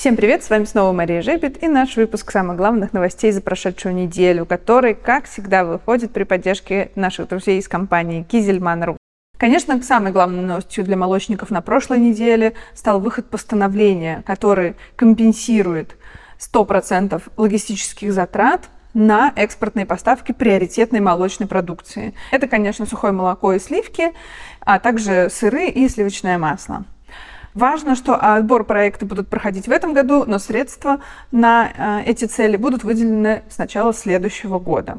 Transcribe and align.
Всем 0.00 0.16
привет, 0.16 0.42
с 0.42 0.48
вами 0.48 0.64
снова 0.64 0.92
Мария 0.92 1.20
Жебет 1.20 1.62
и 1.62 1.68
наш 1.68 1.96
выпуск 1.96 2.30
самых 2.30 2.56
главных 2.56 2.94
новостей 2.94 3.32
за 3.32 3.42
прошедшую 3.42 3.94
неделю, 3.94 4.46
который, 4.46 4.94
как 4.94 5.26
всегда, 5.26 5.62
выходит 5.62 6.10
при 6.10 6.24
поддержке 6.24 6.90
наших 6.94 7.28
друзей 7.28 7.58
из 7.58 7.68
компании 7.68 8.22
Кизельман.ру. 8.22 8.96
Конечно, 9.36 9.82
самой 9.82 10.10
главной 10.10 10.42
новостью 10.42 10.84
для 10.84 10.96
молочников 10.96 11.50
на 11.50 11.60
прошлой 11.60 11.98
неделе 11.98 12.54
стал 12.74 12.98
выход 12.98 13.28
постановления, 13.28 14.22
который 14.24 14.74
компенсирует 14.96 15.98
100% 16.38 17.22
логистических 17.36 18.10
затрат 18.10 18.70
на 18.94 19.30
экспортные 19.36 19.84
поставки 19.84 20.32
приоритетной 20.32 21.00
молочной 21.00 21.46
продукции. 21.46 22.14
Это, 22.30 22.48
конечно, 22.48 22.86
сухое 22.86 23.12
молоко 23.12 23.52
и 23.52 23.58
сливки, 23.58 24.12
а 24.60 24.78
также 24.78 25.28
сыры 25.30 25.68
и 25.68 25.86
сливочное 25.90 26.38
масло. 26.38 26.86
Важно, 27.54 27.96
что 27.96 28.14
отбор 28.14 28.64
проекта 28.64 29.06
будут 29.06 29.28
проходить 29.28 29.66
в 29.66 29.70
этом 29.70 29.92
году, 29.92 30.24
но 30.26 30.38
средства 30.38 31.00
на 31.32 31.68
э, 31.76 32.04
эти 32.06 32.26
цели 32.26 32.56
будут 32.56 32.84
выделены 32.84 33.42
с 33.50 33.58
начала 33.58 33.92
следующего 33.92 34.58
года. 34.58 34.98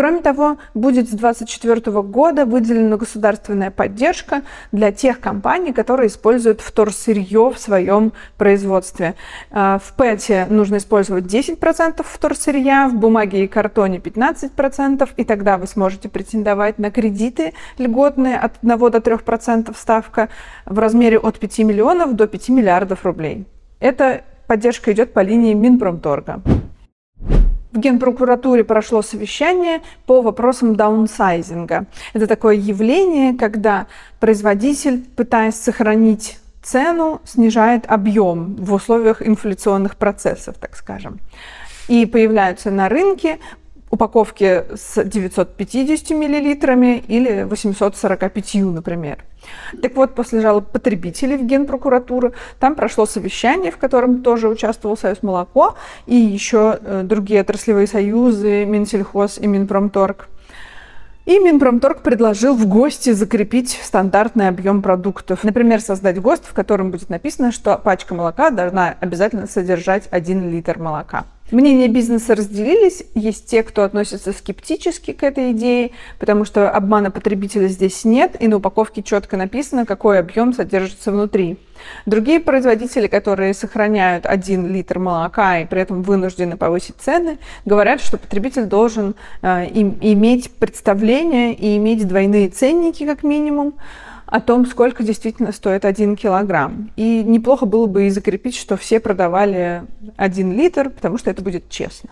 Кроме 0.00 0.22
того, 0.22 0.56
будет 0.72 1.08
с 1.08 1.12
2024 1.12 2.00
года 2.00 2.46
выделена 2.46 2.96
государственная 2.96 3.70
поддержка 3.70 4.44
для 4.72 4.92
тех 4.92 5.20
компаний, 5.20 5.74
которые 5.74 6.06
используют 6.06 6.62
вторсырье 6.62 7.50
в 7.50 7.58
своем 7.58 8.14
производстве. 8.38 9.14
А, 9.50 9.78
в 9.78 9.92
ПЭТе 9.92 10.46
нужно 10.48 10.78
использовать 10.78 11.24
10% 11.24 12.02
вторсырья, 12.02 12.88
в 12.88 12.94
бумаге 12.94 13.44
и 13.44 13.46
картоне 13.46 13.98
15%, 13.98 15.06
и 15.18 15.24
тогда 15.24 15.58
вы 15.58 15.66
сможете 15.66 16.08
претендовать 16.08 16.78
на 16.78 16.90
кредиты 16.90 17.52
льготные 17.76 18.38
от 18.38 18.52
1 18.62 18.78
до 18.78 18.98
3% 19.00 19.76
ставка 19.76 20.30
в 20.64 20.78
размере 20.78 21.18
от 21.18 21.38
5 21.38 21.58
миллионов 21.58 22.16
до 22.16 22.26
5 22.26 22.48
миллиардов 22.48 23.04
рублей. 23.04 23.46
Эта 23.80 24.22
поддержка 24.46 24.92
идет 24.92 25.12
по 25.12 25.20
линии 25.20 25.52
Минпромторга. 25.52 26.40
В 27.72 27.78
Генпрокуратуре 27.78 28.64
прошло 28.64 29.00
совещание 29.00 29.80
по 30.04 30.22
вопросам 30.22 30.74
даунсайзинга. 30.74 31.86
Это 32.14 32.26
такое 32.26 32.56
явление, 32.56 33.34
когда 33.34 33.86
производитель, 34.18 35.04
пытаясь 35.14 35.54
сохранить 35.54 36.38
цену, 36.62 37.20
снижает 37.24 37.84
объем 37.86 38.56
в 38.56 38.72
условиях 38.72 39.22
инфляционных 39.22 39.96
процессов, 39.96 40.56
так 40.58 40.76
скажем. 40.76 41.20
И 41.86 42.06
появляются 42.06 42.72
на 42.72 42.88
рынке 42.88 43.38
упаковки 43.90 44.64
с 44.74 45.02
950 45.02 46.10
миллилитрами 46.10 46.98
или 47.08 47.42
845, 47.42 48.54
например. 48.54 49.24
Так 49.82 49.96
вот, 49.96 50.14
после 50.14 50.40
жалоб 50.40 50.70
потребителей 50.70 51.36
в 51.36 51.44
Генпрокуратуру, 51.44 52.32
там 52.58 52.74
прошло 52.74 53.06
совещание, 53.06 53.72
в 53.72 53.78
котором 53.78 54.22
тоже 54.22 54.48
участвовал 54.48 54.96
Союз 54.96 55.22
молоко 55.22 55.76
и 56.06 56.14
еще 56.14 56.78
э, 56.80 57.02
другие 57.04 57.40
отраслевые 57.40 57.86
союзы, 57.86 58.64
Минсельхоз 58.64 59.38
и 59.38 59.46
Минпромторг. 59.46 60.28
И 61.26 61.38
Минпромторг 61.38 62.02
предложил 62.02 62.54
в 62.56 62.66
ГОСТе 62.66 63.14
закрепить 63.14 63.78
стандартный 63.82 64.48
объем 64.48 64.82
продуктов. 64.82 65.44
Например, 65.44 65.80
создать 65.80 66.20
ГОСТ, 66.20 66.46
в 66.46 66.54
котором 66.54 66.90
будет 66.90 67.08
написано, 67.08 67.52
что 67.52 67.76
пачка 67.76 68.14
молока 68.14 68.50
должна 68.50 68.96
обязательно 69.00 69.46
содержать 69.46 70.08
1 70.10 70.50
литр 70.50 70.78
молока. 70.78 71.26
Мнения 71.50 71.88
бизнеса 71.88 72.36
разделились. 72.36 73.02
Есть 73.14 73.46
те, 73.46 73.62
кто 73.62 73.82
относится 73.82 74.32
скептически 74.32 75.12
к 75.12 75.22
этой 75.24 75.52
идее, 75.52 75.90
потому 76.18 76.44
что 76.44 76.70
обмана 76.70 77.10
потребителя 77.10 77.66
здесь 77.66 78.04
нет, 78.04 78.36
и 78.40 78.46
на 78.46 78.56
упаковке 78.56 79.02
четко 79.02 79.36
написано, 79.36 79.84
какой 79.84 80.20
объем 80.20 80.52
содержится 80.52 81.10
внутри. 81.10 81.58
Другие 82.06 82.40
производители, 82.40 83.06
которые 83.06 83.54
сохраняют 83.54 84.26
1 84.26 84.72
литр 84.72 84.98
молока 84.98 85.58
и 85.58 85.66
при 85.66 85.80
этом 85.80 86.02
вынуждены 86.02 86.56
повысить 86.56 86.96
цены, 86.98 87.38
говорят, 87.64 88.00
что 88.00 88.18
потребитель 88.18 88.66
должен 88.66 89.14
э, 89.42 89.66
иметь 89.72 90.52
представление 90.52 91.54
и 91.54 91.76
иметь 91.78 92.06
двойные 92.06 92.48
ценники 92.48 93.06
как 93.06 93.22
минимум, 93.22 93.74
о 94.30 94.40
том, 94.40 94.64
сколько 94.64 95.02
действительно 95.02 95.52
стоит 95.52 95.84
один 95.84 96.16
килограмм. 96.16 96.90
И 96.96 97.22
неплохо 97.24 97.66
было 97.66 97.86
бы 97.86 98.06
и 98.06 98.10
закрепить, 98.10 98.56
что 98.56 98.76
все 98.76 99.00
продавали 99.00 99.82
один 100.16 100.52
литр, 100.52 100.90
потому 100.90 101.18
что 101.18 101.30
это 101.30 101.42
будет 101.42 101.68
честно. 101.68 102.10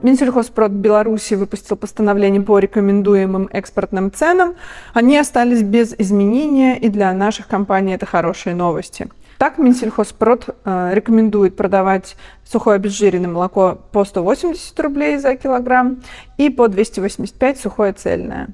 Минсельхозпрод 0.00 0.70
Беларуси 0.72 1.34
выпустил 1.34 1.76
постановление 1.76 2.40
по 2.40 2.58
рекомендуемым 2.58 3.48
экспортным 3.52 4.12
ценам. 4.12 4.54
Они 4.94 5.18
остались 5.18 5.62
без 5.62 5.94
изменения, 5.98 6.78
и 6.78 6.88
для 6.88 7.12
наших 7.12 7.48
компаний 7.48 7.94
это 7.94 8.06
хорошие 8.06 8.54
новости. 8.54 9.08
Так 9.38 9.56
Минсельхозпрод 9.58 10.56
э, 10.64 10.90
рекомендует 10.92 11.56
продавать 11.56 12.16
сухое 12.44 12.74
обезжиренное 12.74 13.30
молоко 13.30 13.78
по 13.92 14.04
180 14.04 14.80
рублей 14.80 15.16
за 15.18 15.36
килограмм 15.36 16.02
и 16.38 16.50
по 16.50 16.66
285 16.66 17.60
сухое 17.60 17.92
цельное. 17.92 18.48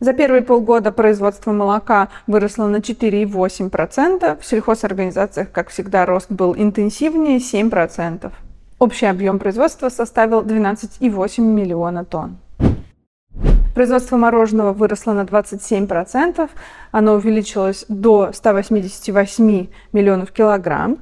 За 0.00 0.14
первые 0.14 0.42
полгода 0.42 0.92
производство 0.92 1.52
молока 1.52 2.08
выросло 2.26 2.66
на 2.66 2.76
4,8%. 2.76 4.40
В 4.40 4.44
сельхозорганизациях, 4.44 5.52
как 5.52 5.68
всегда, 5.68 6.06
рост 6.06 6.30
был 6.30 6.54
интенсивнее– 6.56 7.38
7%. 7.38 8.32
Общий 8.78 9.06
объем 9.06 9.38
производства 9.38 9.88
составил 9.90 10.42
12,8 10.42 11.40
миллиона 11.40 12.04
тонн. 12.04 12.38
Производство 13.74 14.16
мороженого 14.16 14.72
выросло 14.72 15.12
на 15.12 15.22
27%, 15.22 16.48
оно 16.92 17.14
увеличилось 17.14 17.84
до 17.88 18.30
188 18.32 19.66
миллионов 19.92 20.30
килограмм. 20.30 20.98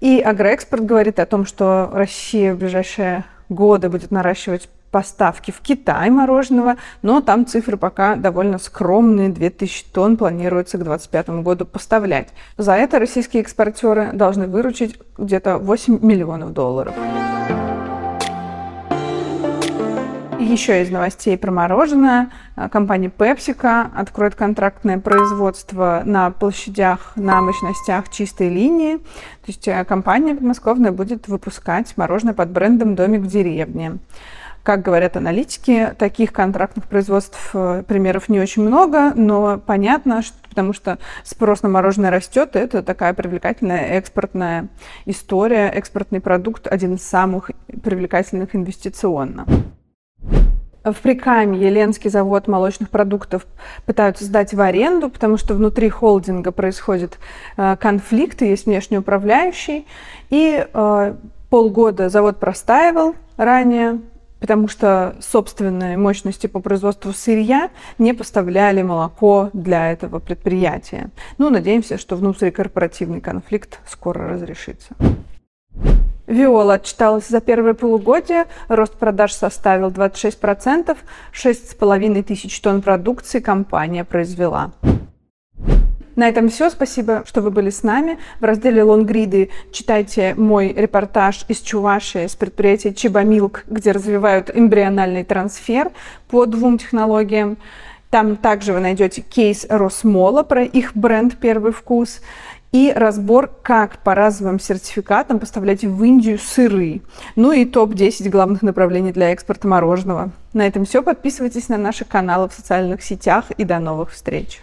И 0.00 0.20
агроэкспорт 0.20 0.84
говорит 0.84 1.18
о 1.18 1.26
том, 1.26 1.46
что 1.46 1.88
Россия 1.92 2.54
в 2.54 2.58
ближайшие 2.58 3.24
годы 3.48 3.88
будет 3.88 4.10
наращивать 4.10 4.68
поставки 4.90 5.50
в 5.50 5.60
Китай 5.60 6.10
мороженого, 6.10 6.76
но 7.00 7.20
там 7.20 7.46
цифры 7.46 7.76
пока 7.76 8.16
довольно 8.16 8.58
скромные, 8.58 9.30
2000 9.30 9.86
тонн 9.92 10.16
планируется 10.16 10.76
к 10.78 10.84
2025 10.84 11.42
году 11.42 11.64
поставлять. 11.64 12.28
За 12.58 12.74
это 12.74 12.98
российские 12.98 13.42
экспортеры 13.42 14.10
должны 14.12 14.46
выручить 14.46 14.98
где-то 15.16 15.58
8 15.58 16.00
миллионов 16.02 16.52
долларов. 16.52 16.94
Еще 20.50 20.82
из 20.82 20.90
новостей 20.90 21.38
про 21.38 21.52
мороженое. 21.52 22.30
А, 22.56 22.68
компания 22.68 23.06
PepsiCo 23.06 23.88
откроет 23.94 24.34
контрактное 24.34 24.98
производство 24.98 26.02
на 26.04 26.32
площадях, 26.32 27.12
на 27.14 27.40
мощностях 27.40 28.08
чистой 28.08 28.48
линии. 28.48 28.96
То 28.96 29.46
есть 29.46 29.68
э, 29.68 29.84
компания 29.84 30.34
подмосковная 30.34 30.90
будет 30.90 31.28
выпускать 31.28 31.96
мороженое 31.96 32.34
под 32.34 32.50
брендом 32.50 32.96
«Домик 32.96 33.20
в 33.20 33.28
деревне». 33.28 33.98
Как 34.64 34.82
говорят 34.82 35.16
аналитики, 35.16 35.94
таких 35.96 36.32
контрактных 36.32 36.86
производств 36.86 37.50
э, 37.54 37.84
примеров 37.86 38.28
не 38.28 38.40
очень 38.40 38.64
много, 38.64 39.12
но 39.14 39.56
понятно, 39.56 40.20
что, 40.20 40.36
потому 40.48 40.72
что 40.72 40.98
спрос 41.22 41.62
на 41.62 41.68
мороженое 41.68 42.10
растет, 42.10 42.56
и 42.56 42.58
это 42.58 42.82
такая 42.82 43.14
привлекательная 43.14 43.98
экспортная 43.98 44.66
история, 45.06 45.68
экспортный 45.68 46.20
продукт, 46.20 46.66
один 46.66 46.94
из 46.94 47.06
самых 47.06 47.52
привлекательных 47.68 48.56
инвестиционно. 48.56 49.46
В 50.82 50.94
Прикамье 50.94 51.68
Ленский 51.68 52.08
завод 52.08 52.48
молочных 52.48 52.88
продуктов 52.88 53.46
пытаются 53.84 54.24
сдать 54.24 54.54
в 54.54 54.60
аренду, 54.60 55.10
потому 55.10 55.36
что 55.36 55.54
внутри 55.54 55.90
холдинга 55.90 56.52
происходит 56.52 57.18
э, 57.58 57.76
конфликт, 57.76 58.40
есть 58.40 58.64
внешний 58.64 58.96
управляющий. 58.96 59.86
И 60.30 60.66
э, 60.72 61.14
полгода 61.50 62.08
завод 62.08 62.38
простаивал 62.38 63.14
ранее, 63.36 64.00
потому 64.38 64.68
что 64.68 65.16
собственные 65.20 65.98
мощности 65.98 66.46
по 66.46 66.60
производству 66.60 67.12
сырья 67.12 67.68
не 67.98 68.14
поставляли 68.14 68.80
молоко 68.80 69.50
для 69.52 69.92
этого 69.92 70.18
предприятия. 70.18 71.10
Ну, 71.36 71.50
надеемся, 71.50 71.98
что 71.98 72.16
внутрикорпоративный 72.16 73.20
конфликт 73.20 73.80
скоро 73.86 74.28
разрешится. 74.28 74.94
Виола 76.30 76.74
отчиталась 76.74 77.26
за 77.26 77.40
первое 77.40 77.74
полугодие, 77.74 78.46
рост 78.68 78.94
продаж 78.94 79.32
составил 79.32 79.88
26%, 79.88 80.96
6,5 81.32 82.22
тысяч 82.22 82.60
тонн 82.60 82.82
продукции 82.82 83.40
компания 83.40 84.04
произвела. 84.04 84.70
На 86.14 86.28
этом 86.28 86.48
все. 86.48 86.70
Спасибо, 86.70 87.24
что 87.26 87.40
вы 87.40 87.50
были 87.50 87.70
с 87.70 87.82
нами. 87.82 88.18
В 88.40 88.44
разделе 88.44 88.82
«Лонгриды» 88.82 89.50
читайте 89.72 90.34
мой 90.36 90.72
репортаж 90.72 91.44
из 91.48 91.60
Чувашии 91.60 92.26
с 92.26 92.36
предприятия 92.36 92.92
Чебамилк, 92.92 93.64
где 93.68 93.90
развивают 93.90 94.50
эмбриональный 94.54 95.24
трансфер 95.24 95.90
по 96.28 96.46
двум 96.46 96.78
технологиям. 96.78 97.56
Там 98.10 98.36
также 98.36 98.72
вы 98.72 98.80
найдете 98.80 99.22
кейс 99.22 99.66
Росмола 99.68 100.42
про 100.42 100.62
их 100.62 100.96
бренд 100.96 101.38
«Первый 101.38 101.72
вкус» 101.72 102.20
и 102.72 102.92
разбор, 102.94 103.50
как 103.62 103.98
по 103.98 104.14
разовым 104.14 104.60
сертификатам 104.60 105.38
поставлять 105.38 105.82
в 105.82 106.04
Индию 106.04 106.38
сыры. 106.38 107.02
Ну 107.36 107.52
и 107.52 107.64
топ-10 107.64 108.28
главных 108.28 108.62
направлений 108.62 109.12
для 109.12 109.32
экспорта 109.32 109.66
мороженого. 109.68 110.30
На 110.52 110.66
этом 110.66 110.84
все. 110.84 111.02
Подписывайтесь 111.02 111.68
на 111.68 111.76
наши 111.76 112.04
каналы 112.04 112.48
в 112.48 112.52
социальных 112.52 113.02
сетях 113.02 113.50
и 113.56 113.64
до 113.64 113.78
новых 113.78 114.12
встреч. 114.12 114.60